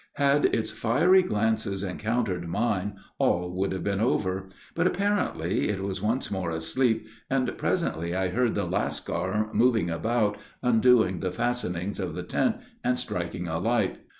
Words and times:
Had 0.15 0.45
its 0.45 0.71
fiery 0.71 1.21
glances 1.21 1.83
encountered 1.83 2.47
mine, 2.47 2.95
all 3.19 3.55
would 3.55 3.71
have 3.71 3.83
been 3.83 3.99
over; 4.01 4.47
but, 4.73 4.87
apparently, 4.87 5.69
it 5.69 5.81
was 5.81 6.01
once 6.01 6.31
more 6.31 6.49
asleep, 6.49 7.05
and 7.29 7.55
presently 7.55 8.15
I 8.15 8.29
heard 8.29 8.55
the 8.55 8.65
Lascar 8.65 9.51
moving 9.53 9.91
about, 9.91 10.39
undoing 10.63 11.19
the 11.19 11.29
fastenings 11.31 11.99
of 11.99 12.15
the 12.15 12.23
tent, 12.23 12.55
and 12.83 12.97
striking 12.97 13.47
a 13.47 13.59
light. 13.59 13.99